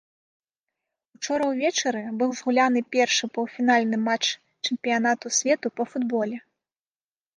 Учора 1.17 1.49
ўвечары 1.49 2.01
быў 2.23 2.29
згуляны 2.41 2.79
першы 2.95 3.25
паўфінальны 3.35 3.97
матч 4.07 4.25
чэмпіянату 4.65 5.25
свету 5.41 5.67
па 5.79 5.83
футболе. 5.95 6.37